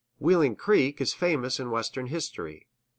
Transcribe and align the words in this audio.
Wheeling 0.17 0.55
Creek 0.55 0.99
is 0.99 1.13
famous 1.13 1.59
in 1.59 1.69
Western 1.69 2.07
history. 2.07 2.65